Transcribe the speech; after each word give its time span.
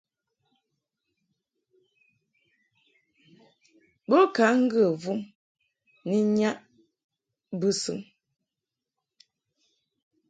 Bo 4.07 4.19
ka 4.35 4.45
ŋgə 4.61 4.83
vum 5.01 5.19
ni 6.07 6.17
nnyaʼ 6.27 6.57
bɨsɨŋ. 7.59 7.99